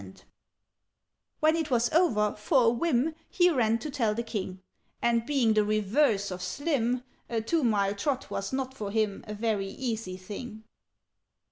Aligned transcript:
"When 1.41 1.55
it 1.55 1.69
was 1.69 1.91
over, 1.91 2.33
for 2.35 2.63
a 2.63 2.69
whim, 2.71 3.13
He 3.29 3.51
ran 3.51 3.77
to 3.77 3.91
tell 3.91 4.15
the 4.15 4.23
King; 4.23 4.63
And 4.99 5.27
being 5.27 5.53
the 5.53 5.63
reverse 5.63 6.31
of 6.31 6.41
slim, 6.41 7.03
A 7.29 7.39
two 7.39 7.63
mile 7.63 7.93
trot 7.93 8.31
was 8.31 8.51
not 8.51 8.73
for 8.73 8.89
him 8.89 9.23
A 9.27 9.35
very 9.35 9.67
easy 9.69 10.17
thing. 10.17 10.63